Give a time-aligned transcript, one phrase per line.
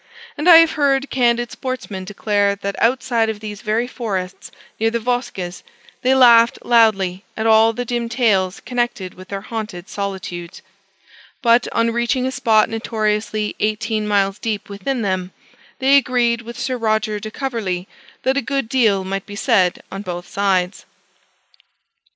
[0.35, 4.97] And I have heard candid sportsmen declare that, outside of these very forests near the
[4.99, 5.61] Vosges,
[6.01, 10.63] they laughed loudly at all the dim tales connected with their haunted solitudes;
[11.43, 15.33] but, on reaching a spot notoriously eighteen miles deep within them,
[15.77, 17.87] they agreed with Sir Roger de Coverley
[18.23, 20.83] that a good deal might be said on both sides.